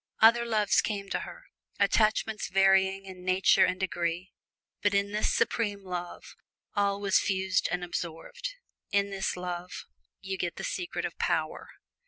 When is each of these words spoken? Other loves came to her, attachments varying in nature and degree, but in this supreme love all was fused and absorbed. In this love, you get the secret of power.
Other 0.19 0.45
loves 0.47 0.81
came 0.81 1.09
to 1.09 1.19
her, 1.19 1.43
attachments 1.79 2.47
varying 2.49 3.05
in 3.05 3.23
nature 3.23 3.65
and 3.65 3.79
degree, 3.79 4.31
but 4.81 4.95
in 4.95 5.11
this 5.11 5.31
supreme 5.31 5.83
love 5.83 6.35
all 6.75 6.99
was 6.99 7.19
fused 7.19 7.69
and 7.71 7.83
absorbed. 7.83 8.55
In 8.89 9.11
this 9.11 9.37
love, 9.37 9.85
you 10.19 10.39
get 10.39 10.55
the 10.55 10.63
secret 10.63 11.05
of 11.05 11.15
power. 11.19 11.69